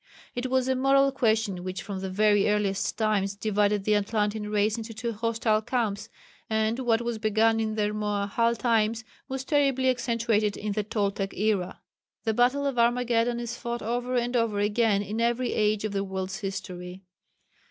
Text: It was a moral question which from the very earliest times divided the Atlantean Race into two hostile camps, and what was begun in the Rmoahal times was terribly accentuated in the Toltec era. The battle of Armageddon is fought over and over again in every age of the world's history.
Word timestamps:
It 0.33 0.49
was 0.49 0.67
a 0.67 0.75
moral 0.75 1.11
question 1.11 1.63
which 1.63 1.83
from 1.83 1.99
the 1.99 2.09
very 2.09 2.49
earliest 2.49 2.97
times 2.97 3.35
divided 3.35 3.83
the 3.83 3.93
Atlantean 3.95 4.49
Race 4.49 4.75
into 4.75 4.95
two 4.95 5.13
hostile 5.13 5.61
camps, 5.61 6.09
and 6.49 6.79
what 6.79 7.01
was 7.03 7.19
begun 7.19 7.59
in 7.59 7.75
the 7.75 7.83
Rmoahal 7.91 8.57
times 8.57 9.03
was 9.29 9.45
terribly 9.45 9.91
accentuated 9.91 10.57
in 10.57 10.71
the 10.71 10.81
Toltec 10.83 11.35
era. 11.37 11.81
The 12.23 12.33
battle 12.33 12.65
of 12.65 12.79
Armageddon 12.79 13.39
is 13.39 13.55
fought 13.55 13.83
over 13.83 14.15
and 14.15 14.35
over 14.35 14.57
again 14.57 15.03
in 15.03 15.21
every 15.21 15.53
age 15.53 15.83
of 15.85 15.91
the 15.91 16.03
world's 16.03 16.39
history. 16.39 17.03